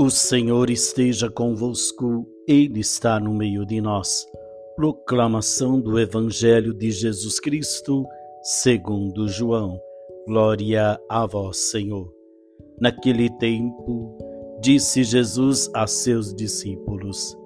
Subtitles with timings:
[0.00, 4.24] O Senhor esteja convosco, Ele está no meio de nós.
[4.76, 8.06] Proclamação do Evangelho de Jesus Cristo,
[8.40, 9.76] segundo João.
[10.24, 12.14] Glória a vós, Senhor.
[12.80, 14.16] Naquele tempo,
[14.60, 17.36] disse Jesus a seus discípulos: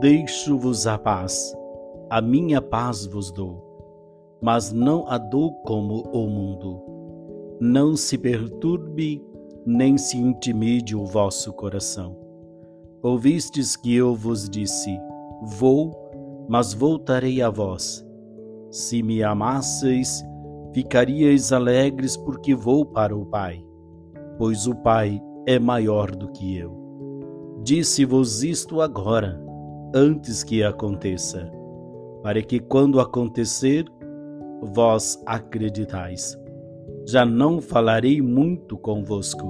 [0.00, 1.56] Deixo-vos a paz,
[2.10, 6.78] a minha paz vos dou, mas não a dou como o mundo.
[7.58, 9.24] Não se perturbe
[9.66, 12.16] nem se intimide o vosso coração.
[13.02, 14.96] Ouvistes que eu vos disse:
[15.42, 15.92] Vou,
[16.48, 18.06] mas voltarei a vós.
[18.70, 20.24] Se me amasseis,
[20.72, 23.64] ficaríeis alegres porque vou para o Pai,
[24.38, 26.84] pois o Pai é maior do que eu.
[27.64, 29.42] Disse-vos isto agora,
[29.92, 31.50] antes que aconteça,
[32.22, 33.84] para que quando acontecer,
[34.62, 36.38] vós acreditais
[37.06, 39.46] já não falarei muito convosco,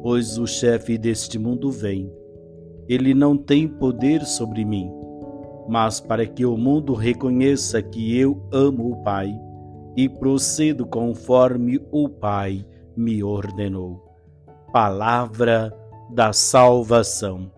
[0.00, 2.10] pois o chefe deste mundo vem.
[2.88, 4.88] Ele não tem poder sobre mim,
[5.68, 9.36] mas para que o mundo reconheça que eu amo o Pai
[9.96, 12.64] e procedo conforme o Pai
[12.96, 14.00] me ordenou.
[14.72, 15.76] Palavra
[16.14, 17.50] da salvação.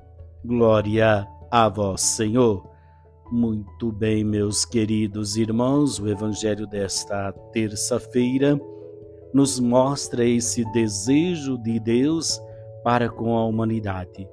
[0.43, 2.69] Glória a vós, Senhor.
[3.31, 8.59] Muito bem, meus queridos irmãos, o evangelho desta terça-feira
[9.33, 12.41] nos mostra esse desejo de Deus
[12.83, 14.29] para com a humanidade,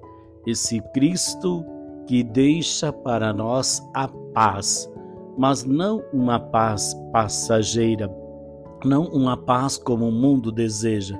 [0.45, 1.65] esse Cristo
[2.07, 4.89] que deixa para nós a paz,
[5.37, 8.09] mas não uma paz passageira,
[8.85, 11.19] não uma paz como o mundo deseja,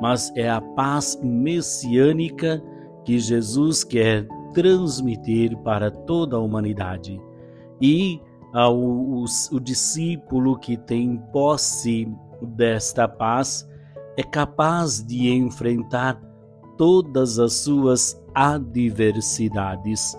[0.00, 2.62] mas é a paz messiânica
[3.04, 7.20] que Jesus quer transmitir para toda a humanidade.
[7.80, 8.20] E
[8.52, 12.08] ao, o, o discípulo que tem posse
[12.46, 13.68] desta paz
[14.16, 16.20] é capaz de enfrentar
[16.76, 20.16] todas as suas adversidades.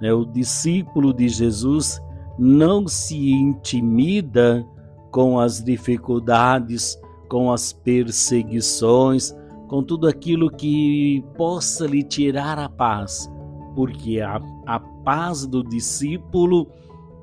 [0.00, 0.12] Né?
[0.12, 2.00] O discípulo de Jesus
[2.38, 4.66] não se intimida
[5.10, 6.98] com as dificuldades,
[7.28, 9.34] com as perseguições,
[9.68, 13.30] com tudo aquilo que possa lhe tirar a paz,
[13.74, 16.68] porque a, a paz do discípulo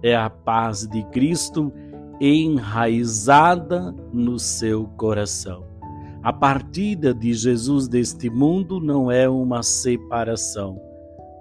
[0.02, 1.72] é a paz de Cristo
[2.20, 5.66] enraizada no seu coração.
[6.22, 10.80] A partida de Jesus deste mundo não é uma separação.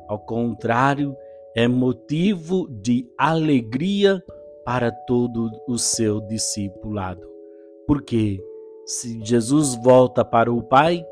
[0.08, 1.16] Ao contrário,
[1.54, 4.22] é motivo de alegria
[4.64, 7.26] para todo o seu discipulado.
[7.86, 8.38] Porque
[8.86, 11.04] se Jesus volta para o Pai,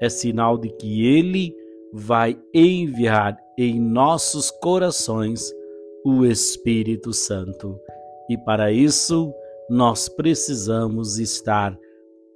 [0.00, 1.54] é sinal de que ele
[1.92, 5.52] vai enviar em nossos corações
[6.04, 7.80] o Espírito Santo.
[8.28, 9.32] E para isso,
[9.68, 11.76] nós precisamos estar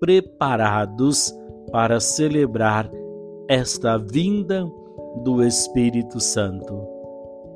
[0.00, 1.34] preparados
[1.70, 2.90] para celebrar
[3.48, 4.64] esta vinda
[5.22, 6.74] do Espírito Santo.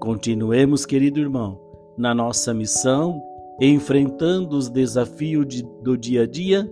[0.00, 1.60] Continuemos, querido irmão,
[1.96, 3.22] na nossa missão,
[3.60, 6.70] enfrentando os desafios de, do dia a dia,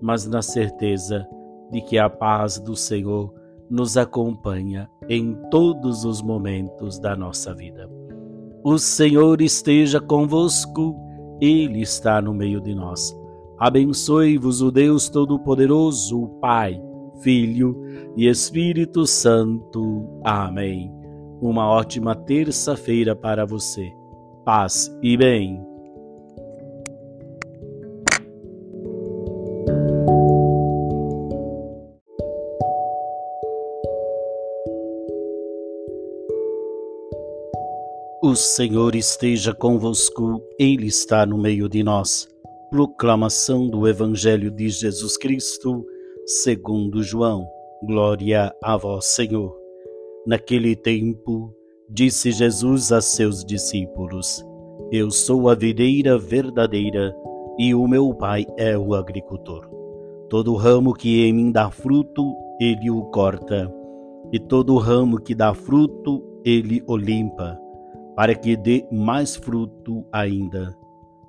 [0.00, 1.26] mas na certeza
[1.70, 3.32] de que a paz do Senhor
[3.68, 7.90] nos acompanha em todos os momentos da nossa vida.
[8.62, 11.05] O Senhor esteja convosco
[11.40, 13.16] ele está no meio de nós.
[13.58, 16.80] Abençoe-vos o Deus Todo-Poderoso, o Pai,
[17.20, 17.80] Filho
[18.16, 20.20] e Espírito Santo.
[20.22, 20.92] Amém.
[21.40, 23.92] Uma ótima terça-feira para você.
[24.44, 25.75] Paz e bem.
[38.36, 42.28] Senhor esteja convosco, Ele está no meio de nós.
[42.70, 45.84] Proclamação do Evangelho de Jesus Cristo,
[46.26, 47.48] segundo João.
[47.82, 49.56] Glória a vós, Senhor.
[50.26, 51.52] Naquele tempo,
[51.88, 54.44] disse Jesus a seus discípulos:
[54.92, 57.16] Eu sou a videira verdadeira
[57.58, 59.66] e o meu Pai é o agricultor.
[60.28, 63.72] Todo ramo que em mim dá fruto, ele o corta,
[64.32, 67.58] e todo ramo que dá fruto, ele o limpa
[68.16, 70.74] para que dê mais fruto ainda.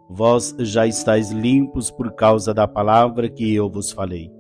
[0.10, 4.32] Vós já estáis limpos por causa da palavra que eu vos falei.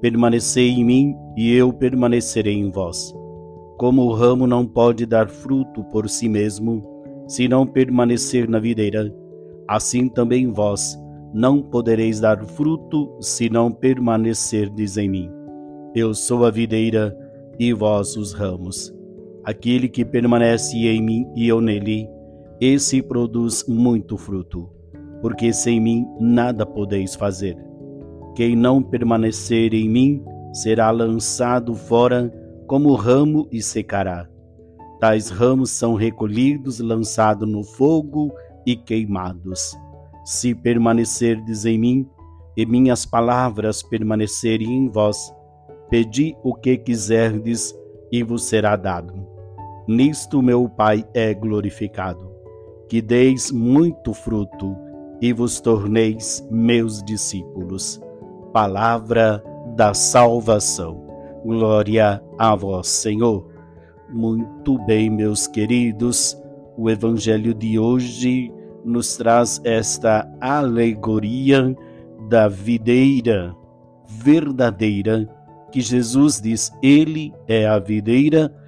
[0.00, 3.14] Permanecei em mim e eu permanecerei em vós.
[3.78, 6.82] Como o ramo não pode dar fruto por si mesmo,
[7.28, 9.14] se não permanecer na videira,
[9.68, 10.98] assim também vós
[11.32, 15.30] não podereis dar fruto se não permanecerdes em mim.
[15.94, 17.16] Eu sou a videira
[17.58, 18.95] e vós os ramos.
[19.46, 22.08] Aquele que permanece em mim e eu nele,
[22.60, 24.68] esse produz muito fruto,
[25.22, 27.56] porque sem mim nada podeis fazer.
[28.34, 32.28] Quem não permanecer em mim será lançado fora
[32.66, 34.28] como ramo e secará.
[34.98, 38.34] Tais ramos são recolhidos, lançados no fogo
[38.66, 39.76] e queimados.
[40.24, 42.08] Se permanecerdes em mim,
[42.56, 45.32] e minhas palavras permanecerem em vós,
[45.88, 47.72] pedi o que quiserdes
[48.10, 49.25] e vos será dado.
[49.86, 52.28] Nisto meu Pai é glorificado,
[52.88, 54.76] que deis muito fruto
[55.20, 58.00] e vos torneis meus discípulos.
[58.52, 59.42] Palavra
[59.76, 61.06] da salvação.
[61.44, 63.46] Glória a vós, Senhor.
[64.08, 66.36] Muito bem, meus queridos,
[66.76, 68.52] o Evangelho de hoje
[68.84, 71.76] nos traz esta alegoria
[72.28, 73.54] da videira
[74.06, 75.28] verdadeira,
[75.70, 78.65] que Jesus diz: Ele é a videira verdadeira,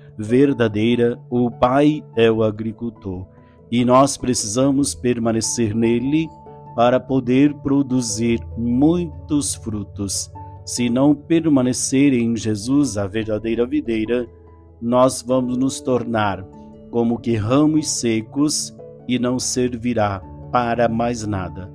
[1.31, 3.27] o Pai é o agricultor.
[3.71, 6.29] E nós precisamos permanecer nele
[6.75, 10.31] para poder produzir muitos frutos.
[10.65, 14.29] Se não permanecer em Jesus, a verdadeira videira,
[14.81, 16.45] nós vamos nos tornar
[16.91, 18.75] como que ramos secos
[19.07, 20.21] e não servirá
[20.53, 21.71] para mais nada.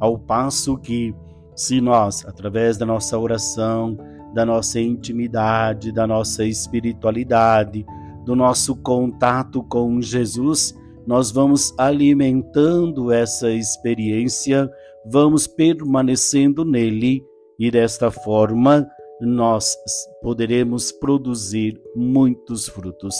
[0.00, 1.14] Ao passo que,
[1.54, 3.96] se nós, através da nossa oração,
[4.38, 7.84] da nossa intimidade, da nossa espiritualidade,
[8.24, 14.70] do nosso contato com Jesus, nós vamos alimentando essa experiência,
[15.04, 17.20] vamos permanecendo nele
[17.58, 18.88] e desta forma
[19.20, 19.76] nós
[20.22, 23.16] poderemos produzir muitos frutos.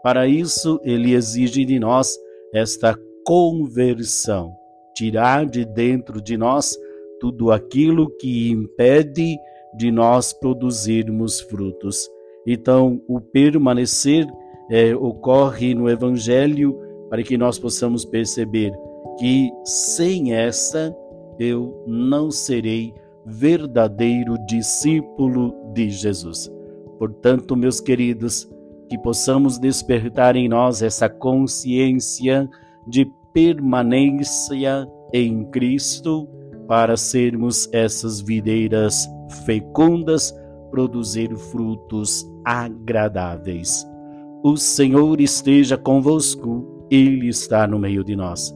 [0.00, 2.16] Para isso, ele exige de nós
[2.54, 4.54] esta conversão,
[4.94, 6.78] tirar de dentro de nós
[7.18, 9.36] tudo aquilo que impede
[9.74, 12.08] de nós produzirmos frutos.
[12.46, 14.26] Então, o permanecer
[14.70, 16.78] é, ocorre no Evangelho
[17.08, 18.72] para que nós possamos perceber
[19.18, 20.94] que sem essa
[21.38, 22.92] eu não serei
[23.24, 26.50] verdadeiro discípulo de Jesus.
[26.98, 28.48] Portanto, meus queridos,
[28.88, 32.48] que possamos despertar em nós essa consciência
[32.86, 36.28] de permanência em Cristo
[36.66, 40.34] para sermos essas videiras fecundas,
[40.70, 43.86] produzir frutos agradáveis.
[44.44, 48.54] O Senhor esteja convosco, Ele está no meio de nós.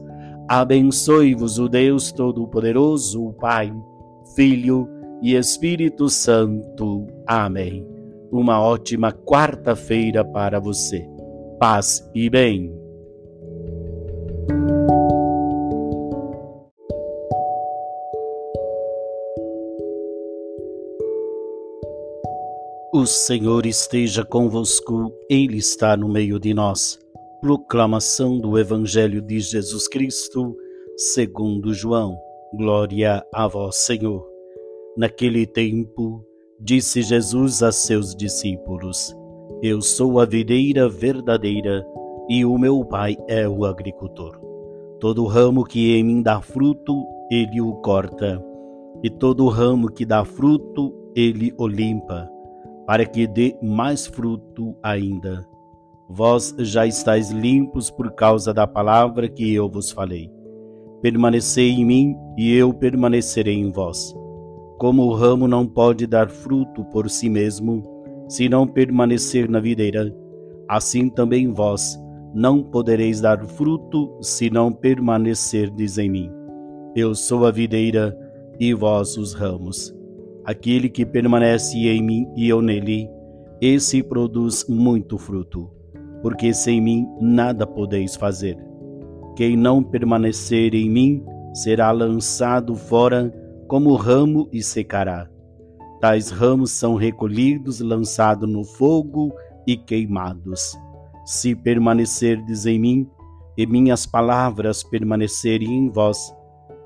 [0.49, 3.73] Abençoe-vos o Deus Todo-Poderoso, o Pai
[4.35, 4.87] Filho
[5.21, 7.07] e Espírito Santo.
[7.25, 7.85] Amém.
[8.31, 11.07] Uma ótima quarta-feira para você.
[11.59, 12.71] Paz e bem.
[22.97, 26.97] O Senhor esteja convosco, Ele está no meio de nós.
[27.39, 30.57] Proclamação do Evangelho de Jesus Cristo,
[31.13, 32.17] segundo João.
[32.55, 34.27] Glória a vós, Senhor.
[34.97, 36.25] Naquele tempo,
[36.59, 39.15] disse Jesus a seus discípulos:
[39.61, 41.85] Eu sou a videira verdadeira
[42.27, 44.39] e o meu Pai é o agricultor.
[44.99, 48.43] Todo ramo que em mim dá fruto, ele o corta,
[49.03, 52.27] e todo ramo que dá fruto, ele o limpa,
[52.87, 55.45] para que dê mais fruto ainda.
[56.09, 60.31] Vós já estáis limpos por causa da palavra que eu vos falei.
[61.01, 64.15] Permanecei em mim e eu permanecerei em vós.
[64.79, 67.83] Como o ramo não pode dar fruto por si mesmo,
[68.29, 70.15] se não permanecer na videira,
[70.69, 71.99] assim também vós
[72.33, 76.31] não podereis dar fruto se não permanecerdes em mim.
[76.95, 78.17] Eu sou a videira
[78.59, 79.96] e vós os ramos.
[80.47, 83.09] Aquele que permanece em mim e eu nele,
[83.59, 85.69] esse produz muito fruto,
[86.21, 88.57] porque sem mim nada podeis fazer.
[89.35, 93.29] Quem não permanecer em mim será lançado fora
[93.67, 95.29] como ramo e secará.
[95.99, 99.33] Tais ramos são recolhidos, lançados no fogo
[99.67, 100.77] e queimados.
[101.25, 103.09] Se permanecerdes em mim
[103.57, 106.33] e minhas palavras permanecerem em vós,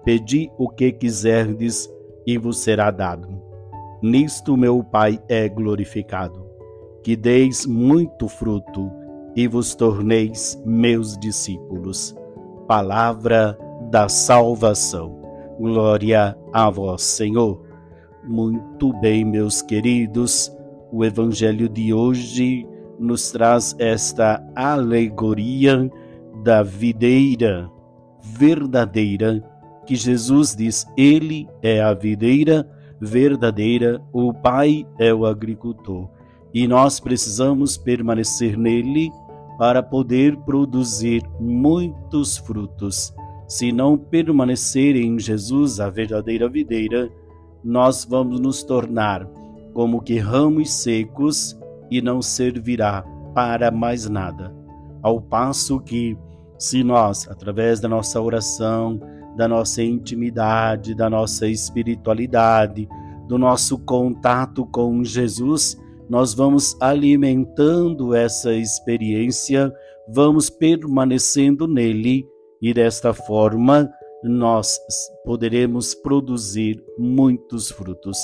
[0.04, 1.88] pedi o que quiserdes
[2.26, 3.51] e vos será dado.
[4.02, 6.46] Nisto meu Pai é glorificado,
[7.04, 8.92] que deis muito fruto
[9.36, 12.16] e vos torneis meus discípulos
[12.72, 13.58] palavra
[13.90, 15.20] da salvação.
[15.60, 17.62] Glória a vós, Senhor.
[18.24, 20.50] Muito bem, meus queridos,
[20.90, 22.66] o Evangelho de hoje
[22.98, 25.92] nos traz esta alegoria
[26.42, 27.70] da videira
[28.22, 29.44] verdadeira,
[29.86, 32.66] que Jesus diz: Ele é a videira
[33.02, 36.08] verdadeira, o Pai é o agricultor.
[36.54, 39.10] E nós precisamos permanecer nele
[39.58, 43.14] para poder produzir muitos frutos.
[43.48, 47.12] Se não permanecer em Jesus, a verdadeira videira,
[47.64, 49.26] nós vamos nos tornar
[49.74, 51.58] como que ramos secos
[51.90, 53.04] e não servirá
[53.34, 54.54] para mais nada.
[55.02, 56.18] Ao passo que,
[56.58, 59.00] se nós, através da nossa oração,
[59.36, 62.88] da nossa intimidade, da nossa espiritualidade,
[63.28, 65.78] do nosso contato com Jesus,
[66.10, 69.74] nós vamos alimentando essa experiência,
[70.08, 72.28] vamos permanecendo nele
[72.62, 73.90] e desta forma
[74.24, 74.78] nós
[75.24, 78.18] poderemos produzir muitos frutos.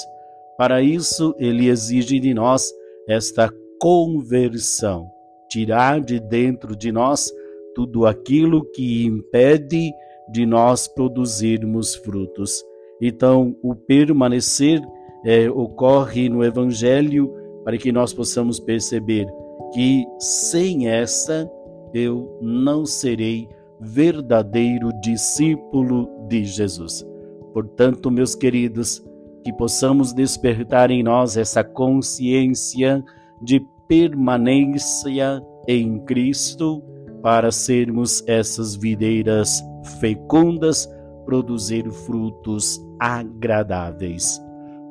[0.58, 2.72] Para isso, ele exige de nós
[3.08, 3.50] esta
[3.80, 5.10] conversão,
[5.50, 7.32] tirar de dentro de nós
[7.74, 9.92] tudo aquilo que impede
[10.30, 12.64] de nós produzirmos frutos.
[13.02, 14.82] Então, o permanecer
[15.26, 19.28] é, ocorre no Evangelho para que nós possamos perceber
[19.74, 21.50] que sem essa
[21.94, 23.48] eu não serei
[23.80, 27.06] verdadeiro discípulo de Jesus.
[27.54, 29.04] Portanto, meus queridos,
[29.44, 33.04] que possamos despertar em nós essa consciência
[33.42, 36.84] de permanência em Cristo
[37.22, 40.88] para sermos essas videiras fecundas,
[41.26, 44.42] produzir frutos agradáveis.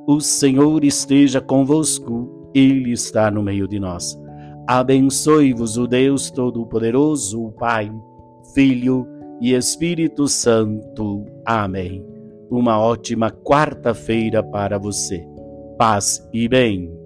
[0.07, 4.19] O Senhor esteja convosco, Ele está no meio de nós.
[4.69, 7.93] Abençoe-vos o Deus Todo-Poderoso, o Pai,
[8.55, 9.07] Filho
[9.41, 11.25] e Espírito Santo.
[11.45, 12.05] Amém.
[12.51, 15.27] Uma ótima quarta-feira para você.
[15.79, 17.06] Paz e bem.